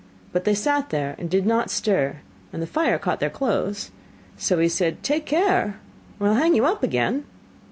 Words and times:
But 0.31 0.45
they 0.45 0.55
sat 0.55 0.89
there 0.89 1.13
and 1.19 1.29
did 1.29 1.45
not 1.45 1.69
stir, 1.69 2.21
and 2.51 2.59
the 2.59 2.65
fire 2.65 2.97
caught 2.97 3.19
their 3.19 3.29
clothes. 3.29 3.91
So 4.35 4.57
he 4.57 4.67
said: 4.67 5.03
'Take 5.03 5.27
care, 5.27 5.79
or 6.19 6.25
I 6.25 6.29
will 6.31 6.37
hang 6.37 6.55
you 6.55 6.65
up 6.65 6.81
again. 6.81 7.23